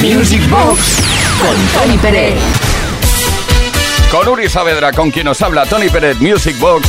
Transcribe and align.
Music 0.00 0.48
Box 0.48 0.98
con 1.40 1.56
Tony 1.80 1.98
Pérez. 1.98 2.38
Con 4.10 4.28
Uri 4.28 4.48
Saavedra, 4.48 4.92
con 4.92 5.10
quien 5.10 5.26
nos 5.26 5.42
habla 5.42 5.66
Tony 5.66 5.88
Pérez 5.88 6.18
Music 6.20 6.58
Box. 6.58 6.88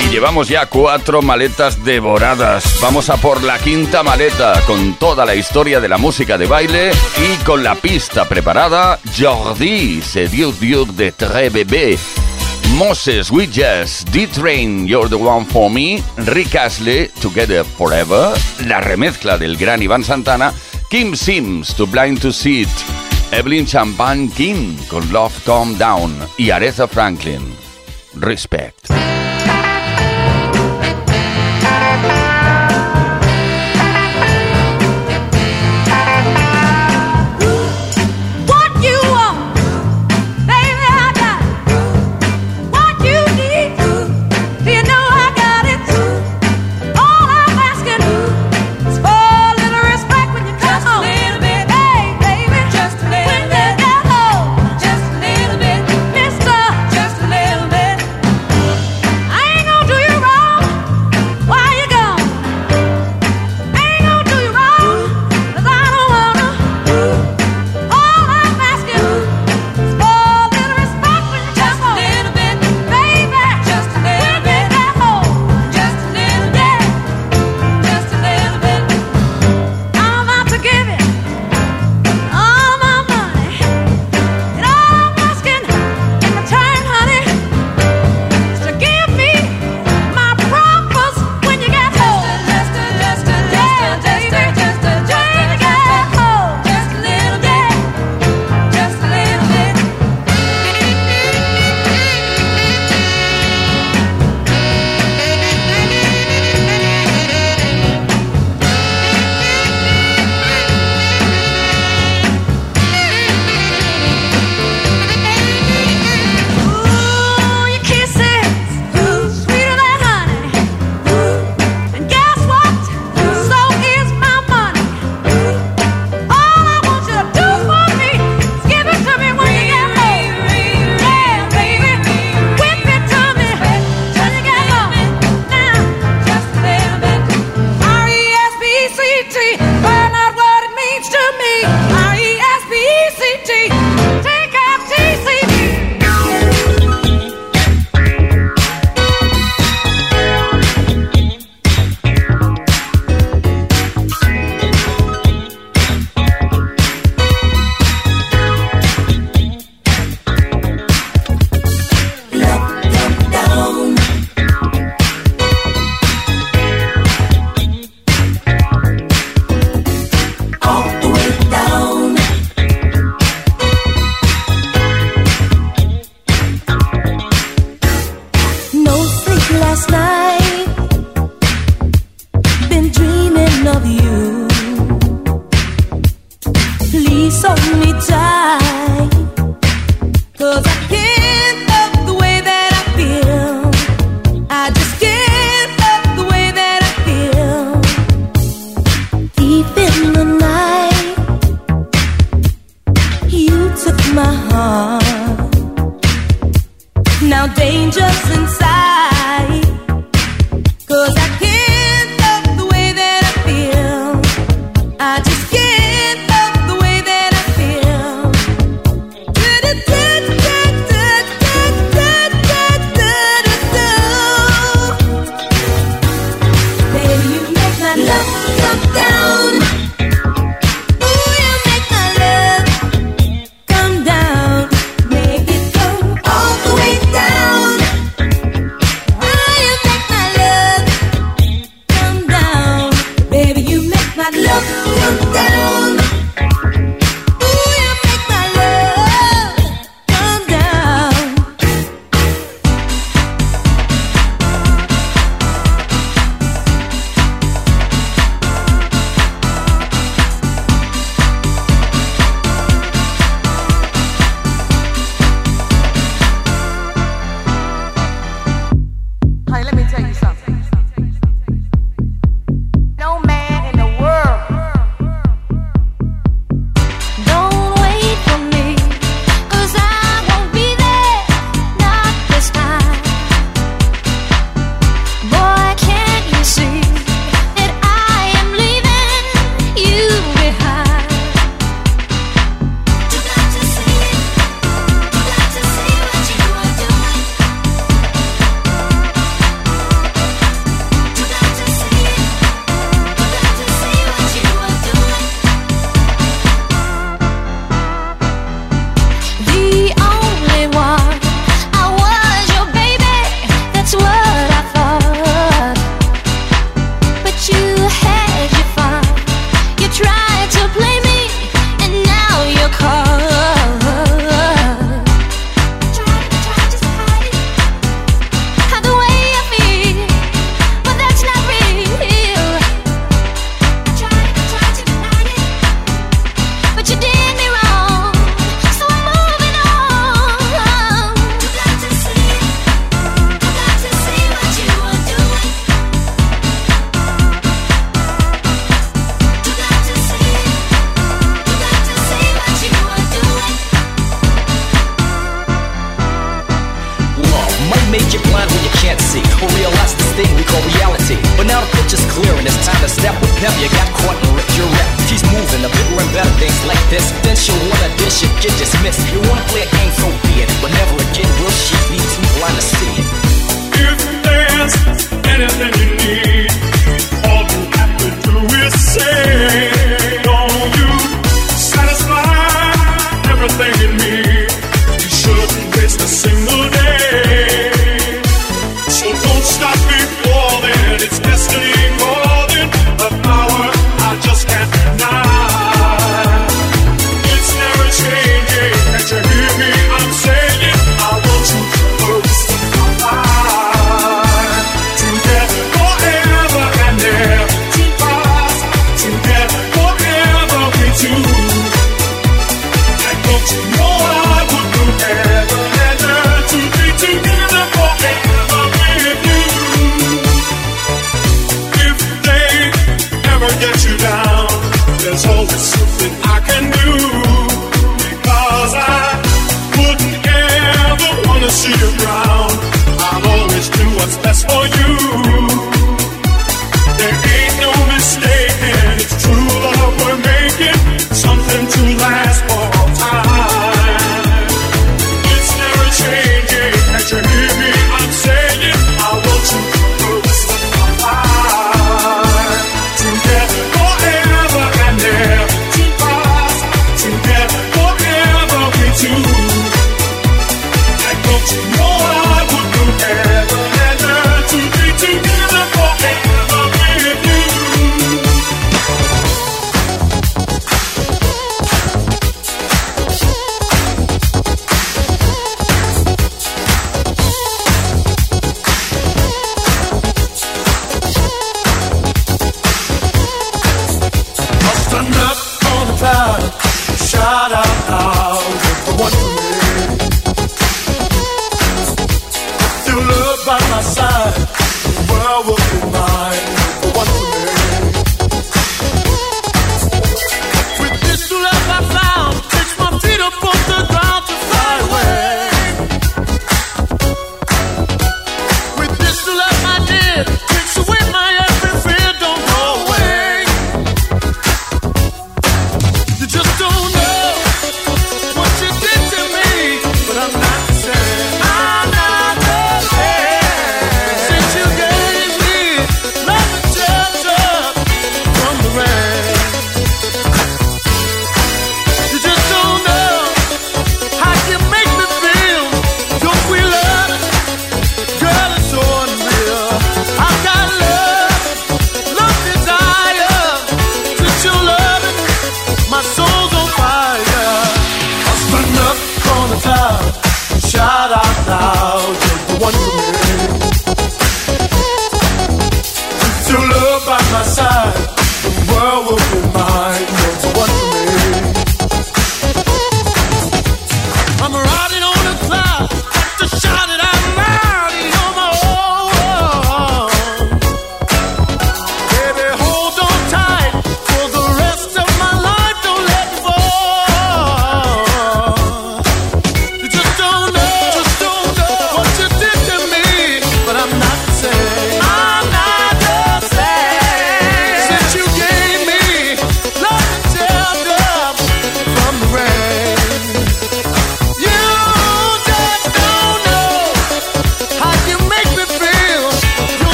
Y 0.00 0.08
llevamos 0.10 0.48
ya 0.48 0.66
cuatro 0.66 1.22
maletas 1.22 1.84
devoradas. 1.84 2.64
Vamos 2.80 3.10
a 3.10 3.16
por 3.16 3.42
la 3.42 3.58
quinta 3.58 4.02
maleta 4.02 4.60
con 4.66 4.94
toda 4.94 5.24
la 5.24 5.34
historia 5.34 5.80
de 5.80 5.88
la 5.88 5.98
música 5.98 6.38
de 6.38 6.46
baile 6.46 6.92
y 7.18 7.36
con 7.44 7.62
la 7.62 7.74
pista 7.74 8.28
preparada. 8.28 8.98
Jordi, 9.18 10.02
dur 10.32 10.54
dur 10.58 10.92
de 10.94 11.12
très 11.12 11.52
bébé. 11.52 11.98
Moses, 12.76 13.30
We 13.30 13.46
Just, 13.46 14.08
D-Train, 14.10 14.86
You're 14.86 15.08
the 15.08 15.16
One 15.16 15.44
for 15.44 15.70
Me, 15.70 16.02
Rick 16.16 16.54
Astley, 16.54 17.10
Together 17.20 17.64
Forever, 17.64 18.32
la 18.66 18.80
remezcla 18.80 19.36
del 19.36 19.56
gran 19.56 19.82
Iván 19.82 20.02
Santana, 20.02 20.54
Kim 20.92 21.16
Sims, 21.16 21.72
Too 21.72 21.86
Blind 21.86 22.20
to 22.20 22.30
See 22.30 22.60
It, 22.60 22.84
Evelyn 23.32 23.66
Champagne 23.66 24.28
King 24.28 24.76
con 24.88 25.10
Love 25.10 25.42
Calm 25.42 25.78
Down 25.78 26.14
y 26.36 26.50
Aretha 26.50 26.86
Franklin. 26.86 27.40
Respect. 28.16 28.92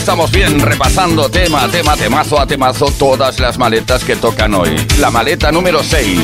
estamos 0.00 0.32
bien 0.32 0.58
repasando 0.58 1.28
tema 1.28 1.64
a 1.64 1.68
tema, 1.68 1.94
temazo 1.94 2.40
a 2.40 2.46
temazo, 2.46 2.86
todas 2.98 3.38
las 3.38 3.58
maletas 3.58 4.02
que 4.02 4.16
tocan 4.16 4.54
hoy. 4.54 4.74
La 4.98 5.10
maleta 5.10 5.52
número 5.52 5.82
6 5.82 6.18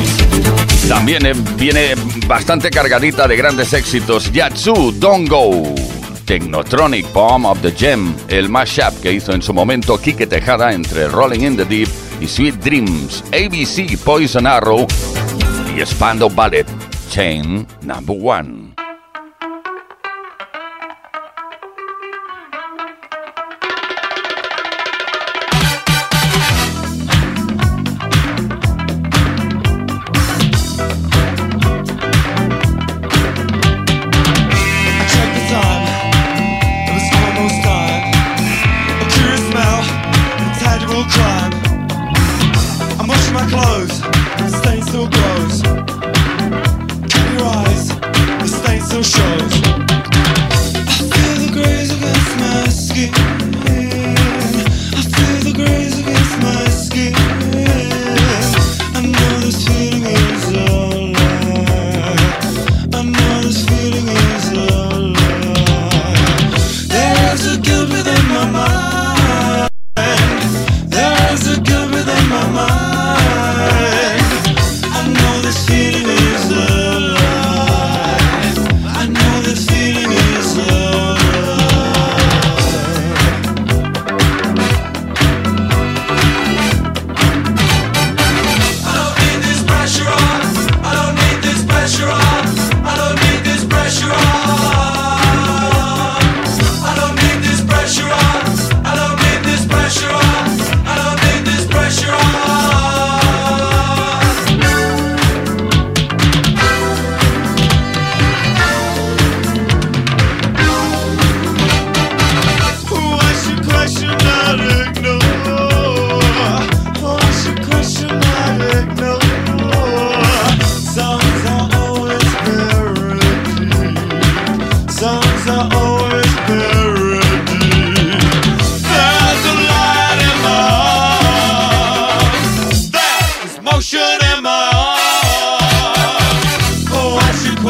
también 0.89 1.27
eh, 1.27 1.33
viene 1.55 1.93
bastante 2.25 2.71
cargadita 2.71 3.27
de 3.27 3.37
grandes 3.37 3.73
éxitos. 3.73 4.31
Yatsu, 4.31 4.93
Don't 4.93 5.29
Go. 5.29 5.75
Technotronic 6.25 7.13
Bomb 7.13 7.45
of 7.45 7.61
the 7.61 7.71
Gem, 7.71 8.15
el 8.27 8.49
mashup 8.49 8.99
que 8.99 9.13
hizo 9.13 9.31
en 9.33 9.43
su 9.43 9.53
momento 9.53 9.99
Kike 9.99 10.25
Tejada 10.25 10.73
entre 10.73 11.07
Rolling 11.07 11.41
in 11.41 11.55
the 11.55 11.65
Deep 11.65 11.87
y 12.19 12.27
Sweet 12.27 12.55
Dreams, 12.55 13.23
ABC 13.27 13.95
Poison 14.03 14.47
Arrow 14.47 14.87
y 15.77 15.85
Spandau 15.85 16.31
Ballet, 16.31 16.65
Chain 17.11 17.67
Number 17.83 18.17
One. 18.19 18.56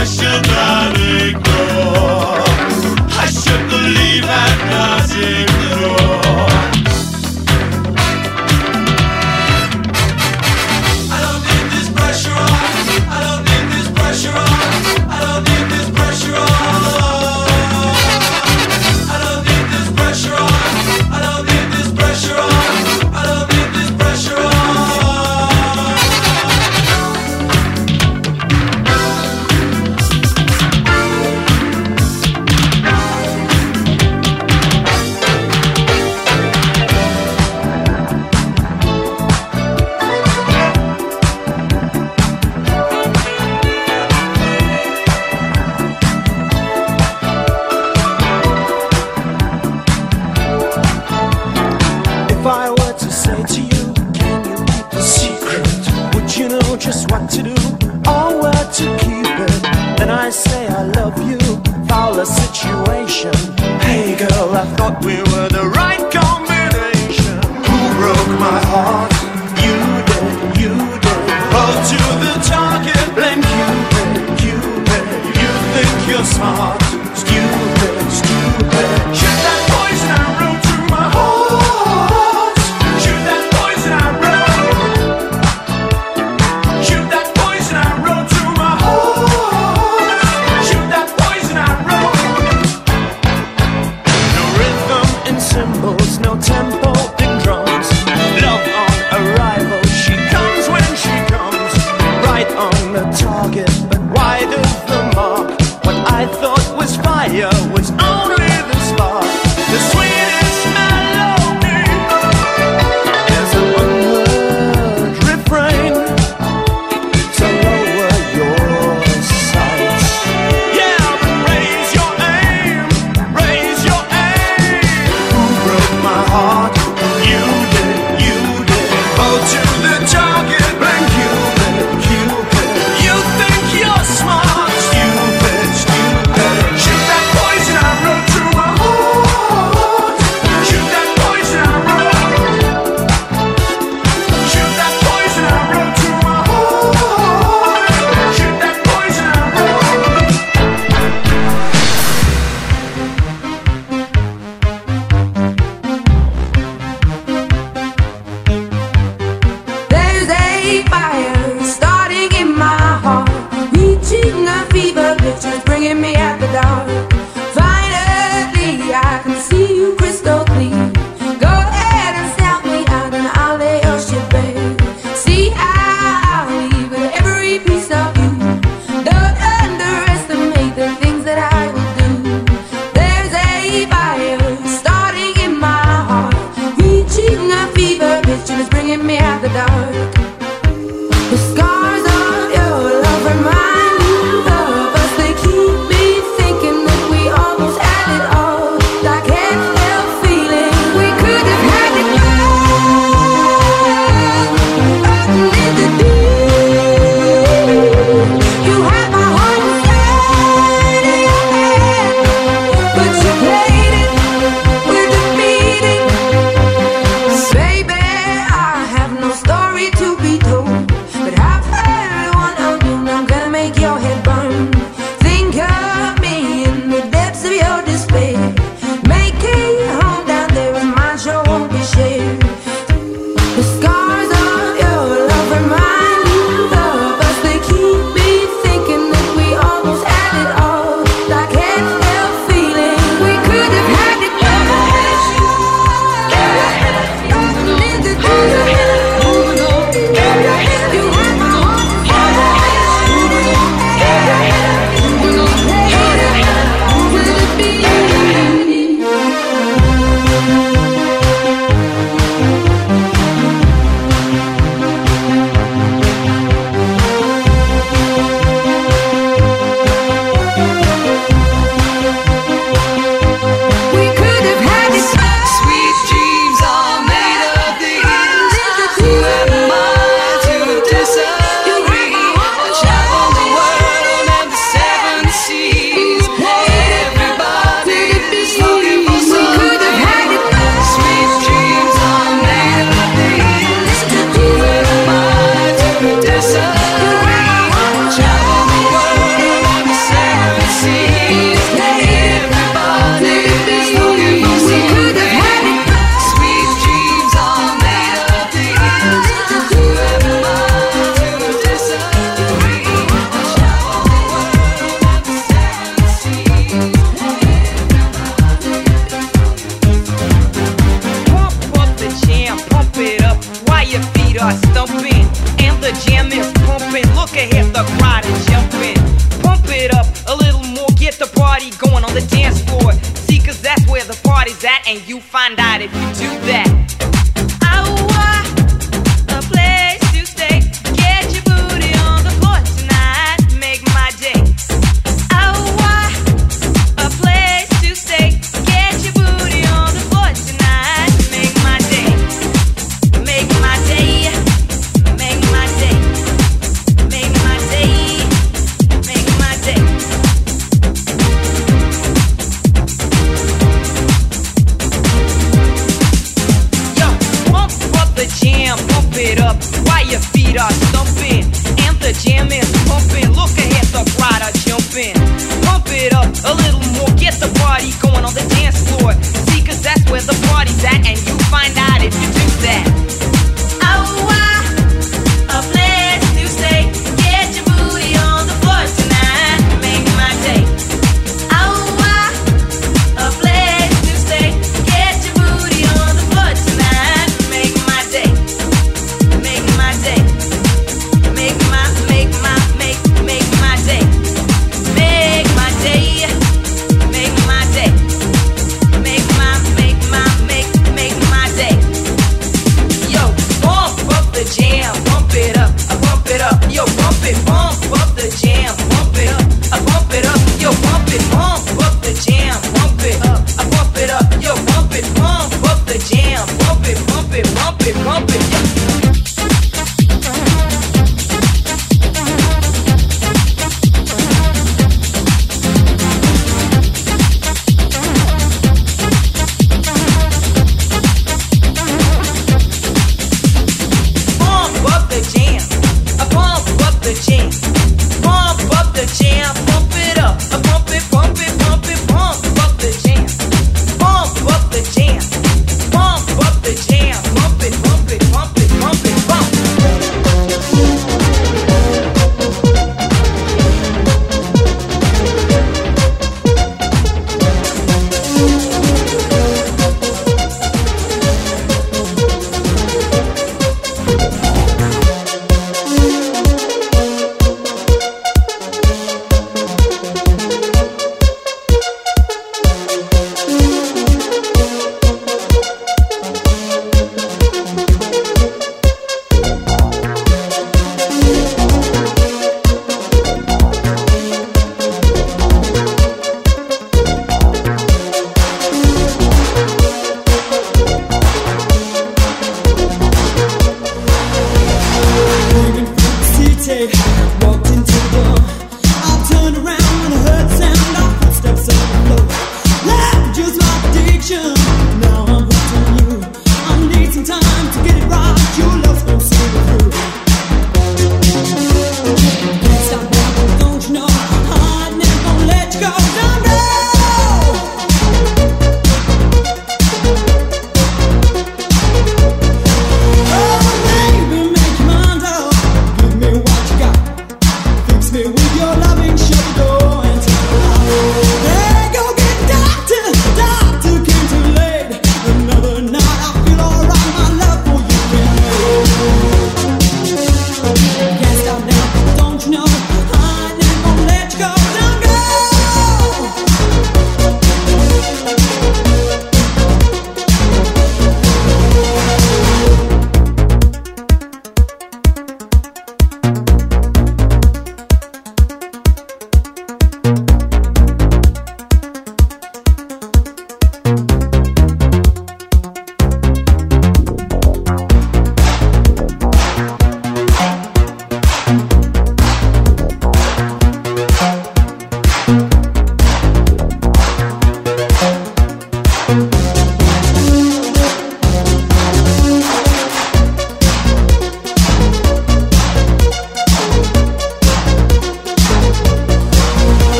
achando 0.00 0.49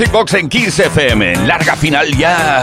Music 0.00 0.14
Box 0.14 0.32
en 0.32 0.48
Kiss 0.48 0.78
FM. 0.78 1.46
Larga 1.46 1.76
final 1.76 2.16
ya. 2.16 2.62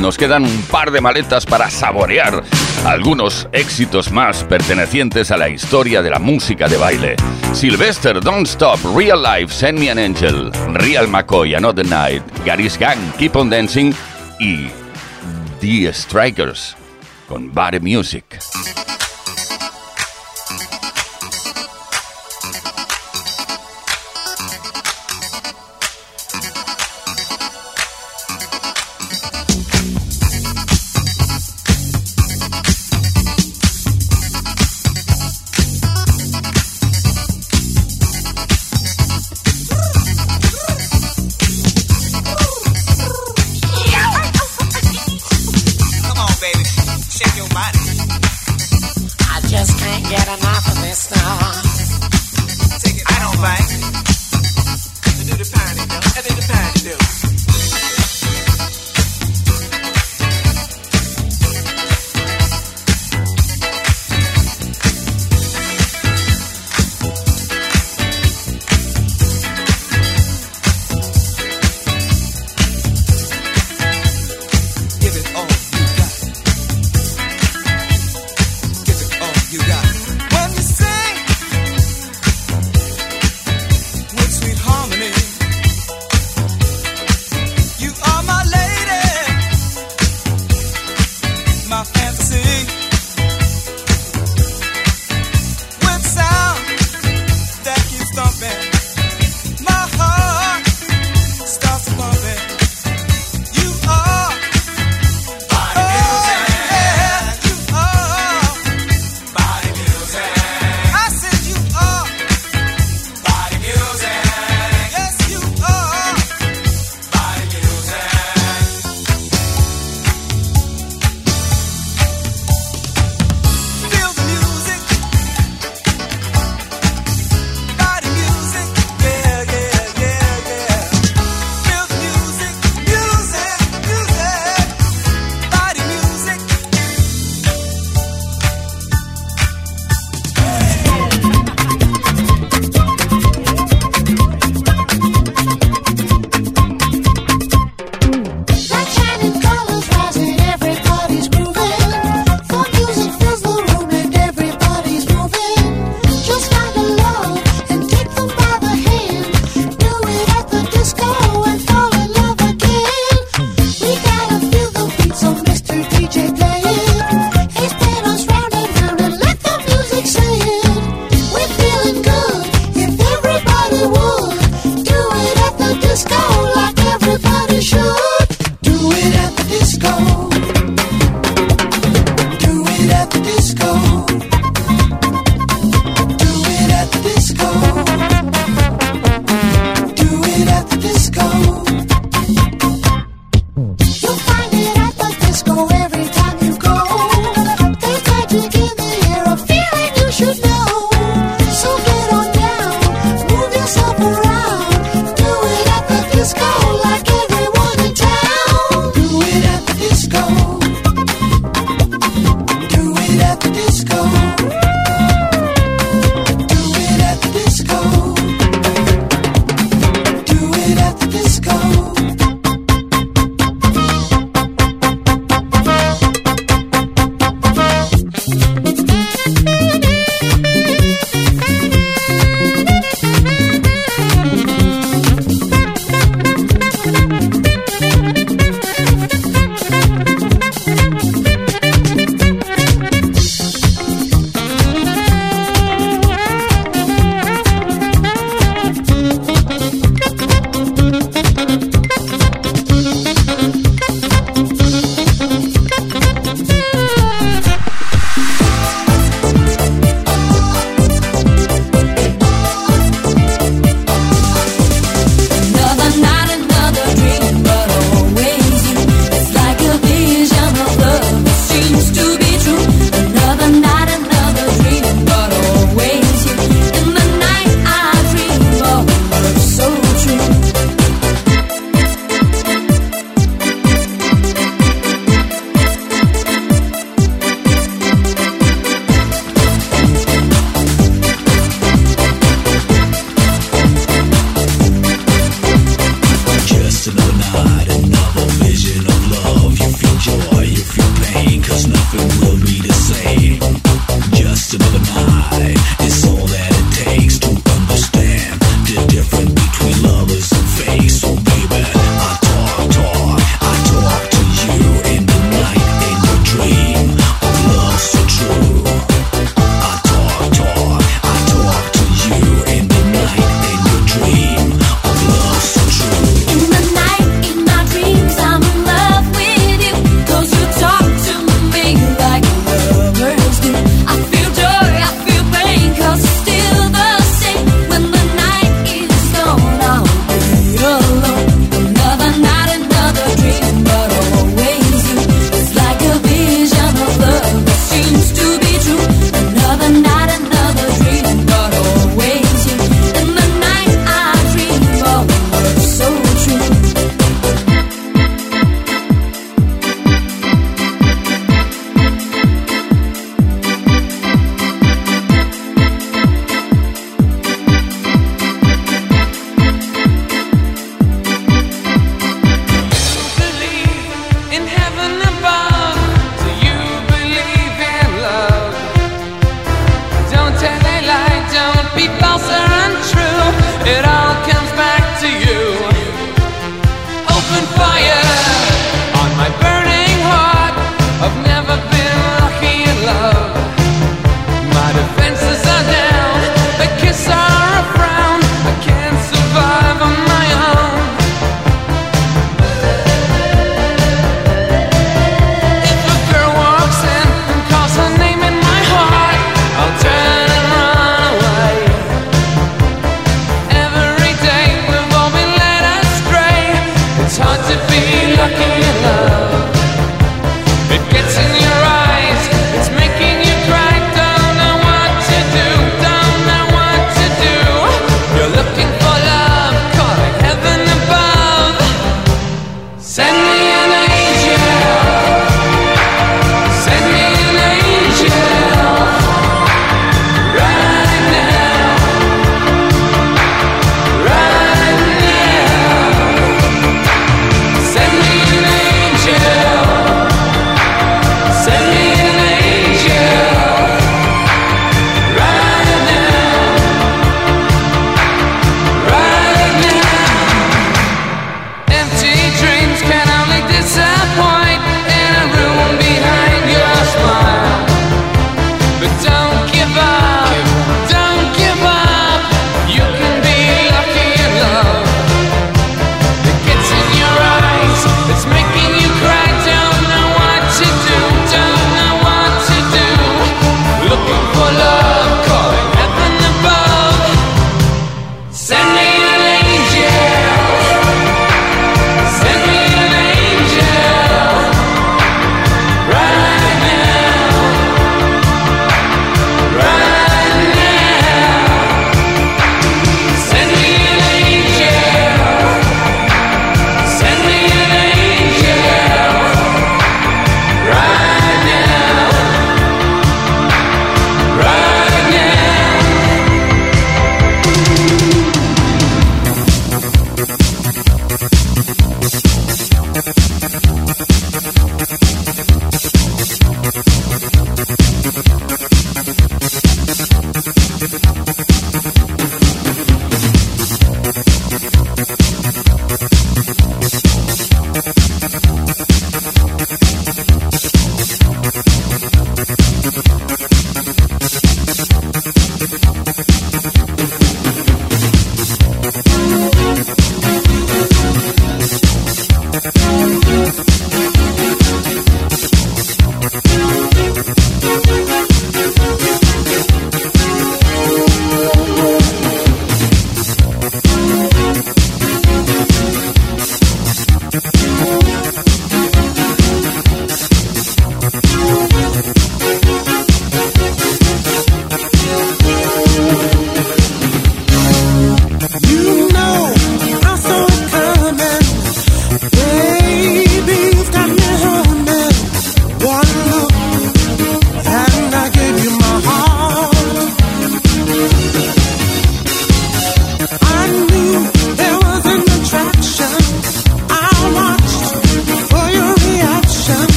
Nos 0.00 0.16
quedan 0.16 0.44
un 0.44 0.62
par 0.70 0.92
de 0.92 1.00
maletas 1.00 1.44
para 1.44 1.68
saborear 1.70 2.44
algunos 2.84 3.48
éxitos 3.50 4.12
más 4.12 4.44
pertenecientes 4.44 5.32
a 5.32 5.36
la 5.36 5.48
historia 5.48 6.02
de 6.02 6.10
la 6.10 6.20
música 6.20 6.68
de 6.68 6.76
baile. 6.76 7.16
Sylvester, 7.52 8.20
Don't 8.20 8.46
Stop, 8.46 8.78
Real 8.96 9.20
Life, 9.20 9.52
Send 9.52 9.80
Me 9.80 9.90
an 9.90 9.98
Angel, 9.98 10.52
Real 10.74 11.08
McCoy, 11.08 11.56
Another 11.56 11.84
Night, 11.84 12.22
Gary's 12.44 12.78
Gang, 12.78 12.98
Keep 13.18 13.34
on 13.34 13.50
Dancing 13.50 13.92
y 14.38 14.68
The 15.60 15.92
Strikers 15.92 16.76
con 17.26 17.52
Bad 17.52 17.80
Music. 17.80 18.38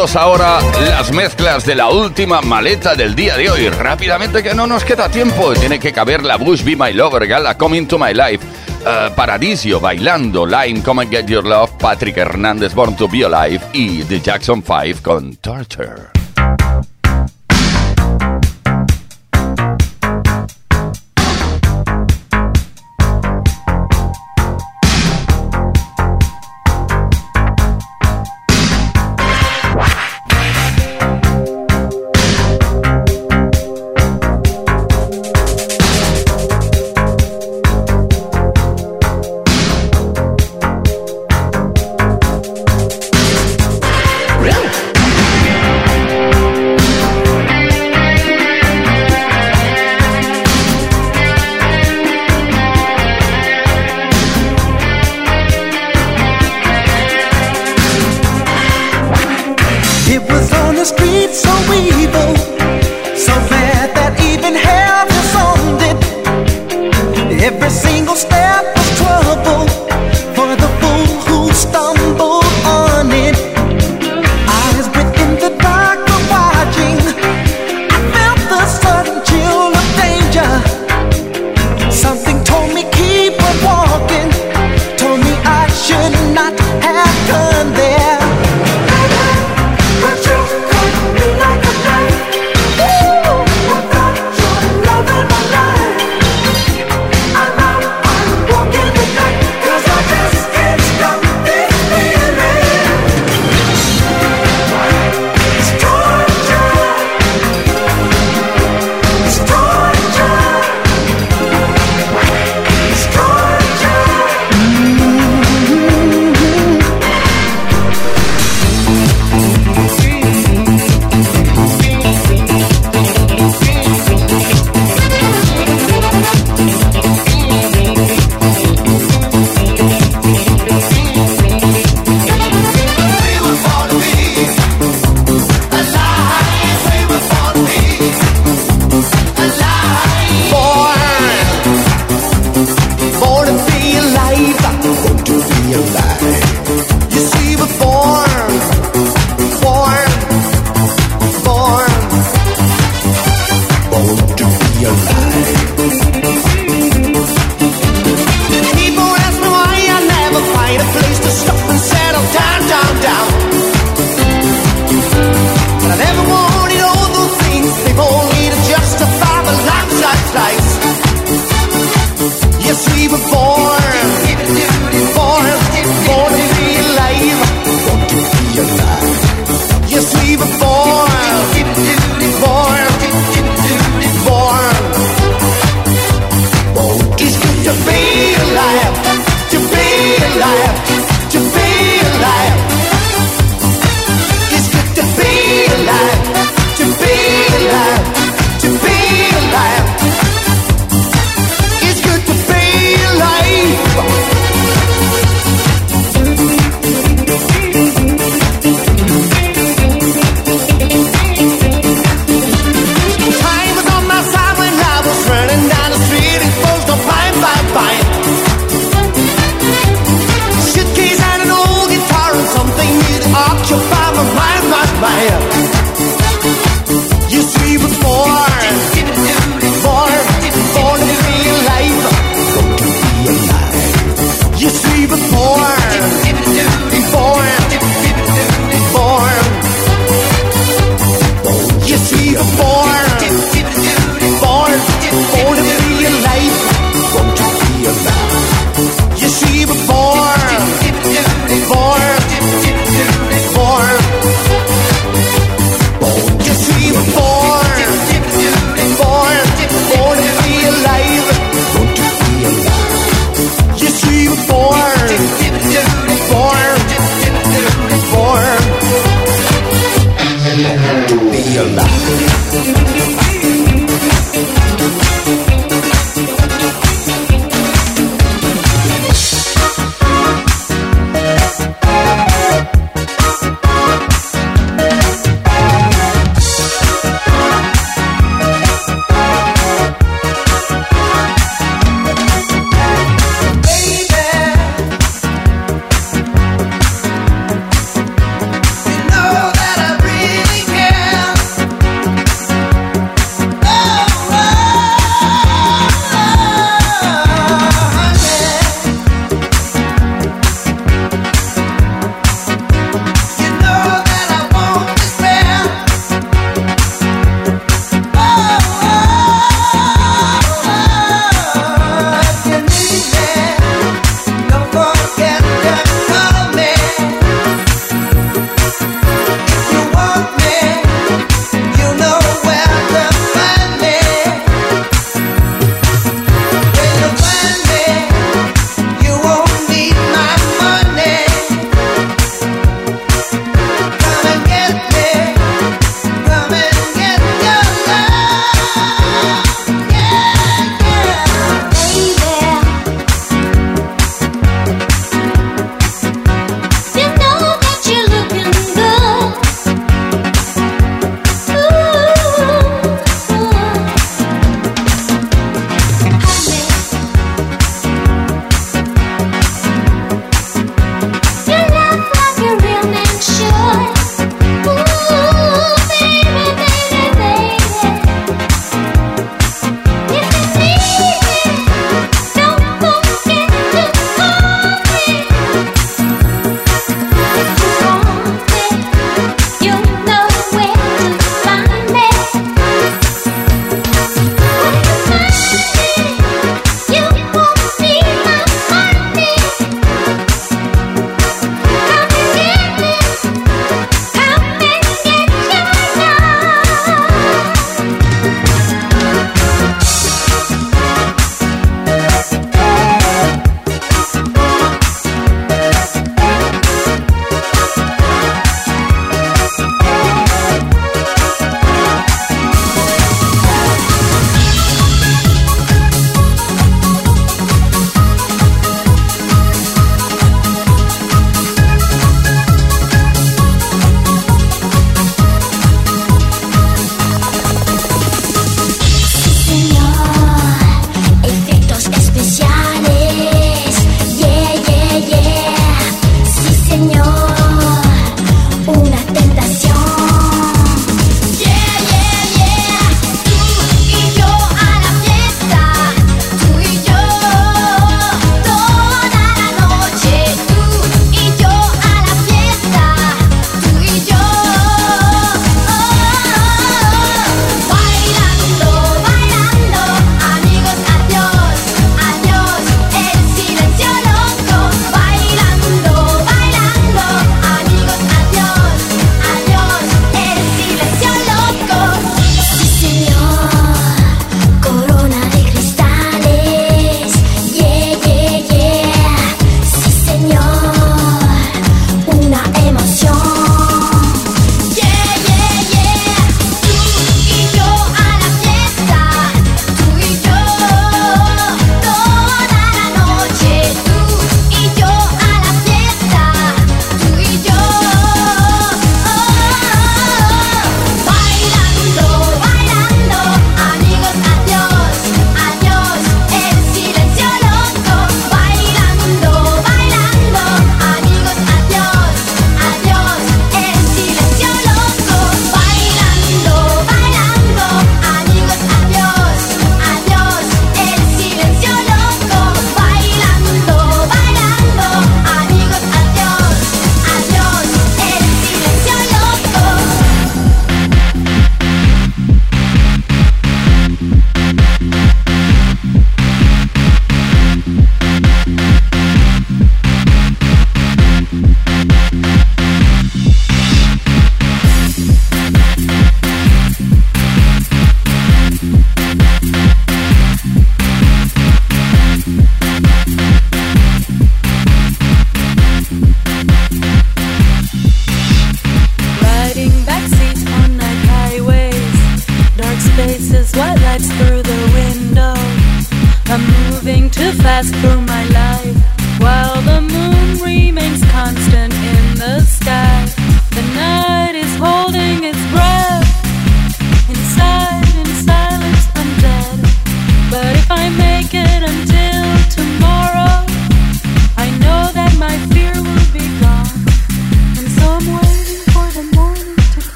Ahora 0.00 0.60
las 0.88 1.12
mezclas 1.12 1.66
de 1.66 1.74
la 1.74 1.90
última 1.90 2.40
maleta 2.40 2.94
del 2.94 3.14
día 3.14 3.36
de 3.36 3.50
hoy. 3.50 3.68
Rápidamente 3.68 4.42
que 4.42 4.54
no 4.54 4.66
nos 4.66 4.82
queda 4.82 5.10
tiempo. 5.10 5.52
Tiene 5.52 5.78
que 5.78 5.92
caber 5.92 6.24
la 6.24 6.36
Bush 6.38 6.64
Be 6.64 6.74
My 6.74 6.94
Lover, 6.94 7.26
Gala 7.26 7.58
Coming 7.58 7.86
to 7.86 7.98
My 7.98 8.14
Life. 8.14 8.46
Uh, 8.80 9.14
Paradisio 9.14 9.78
bailando, 9.78 10.46
Lime 10.46 10.82
Come 10.82 11.02
and 11.02 11.10
Get 11.10 11.26
Your 11.26 11.44
Love, 11.44 11.72
Patrick 11.78 12.16
Hernández 12.16 12.72
Born 12.74 12.96
to 12.96 13.08
Be 13.08 13.26
Alive 13.26 13.60
y 13.74 14.02
The 14.04 14.20
Jackson 14.20 14.62
5 14.62 15.02
con 15.02 15.36
Torture. 15.36 16.19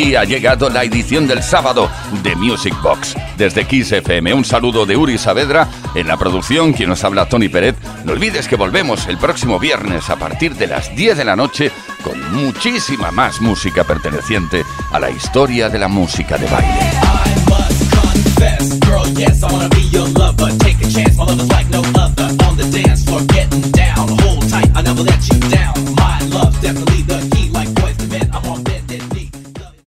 aquí 0.00 0.16
ha 0.16 0.24
llegado 0.24 0.70
la 0.70 0.82
edición 0.82 1.28
del 1.28 1.42
sábado 1.42 1.90
de 2.22 2.34
Music 2.34 2.74
Box. 2.82 3.14
Desde 3.36 3.66
Kiss 3.66 3.92
FM, 3.92 4.32
un 4.32 4.46
saludo 4.46 4.86
de 4.86 4.96
Uri 4.96 5.18
Saavedra 5.18 5.68
en 5.94 6.08
la 6.08 6.16
producción, 6.16 6.72
quien 6.72 6.88
nos 6.88 7.04
habla 7.04 7.28
Tony 7.28 7.50
Pérez. 7.50 7.76
No 8.04 8.12
olvides 8.12 8.48
que 8.48 8.56
volvemos 8.56 9.06
el 9.08 9.18
próximo 9.18 9.58
viernes 9.58 10.08
a 10.08 10.16
partir 10.16 10.54
de 10.54 10.68
las 10.68 10.94
10 10.96 11.18
de 11.18 11.24
la 11.26 11.36
noche 11.36 11.70
con 12.02 12.32
muchísima 12.32 13.10
más 13.10 13.42
música 13.42 13.84
perteneciente 13.84 14.64
a 14.90 14.98
la 14.98 15.10
historia 15.10 15.68
de 15.68 15.78
la 15.78 15.88
música 15.88 16.38
de 16.38 16.46
baile. 16.46 16.90